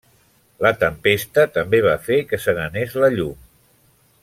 La 0.65 0.71
tempesta 0.83 1.43
també 1.59 1.83
va 1.89 1.93
fer 2.07 2.17
que 2.33 2.41
se 2.47 2.57
n'anés 2.61 2.97
la 3.05 3.13
llum. 3.19 3.47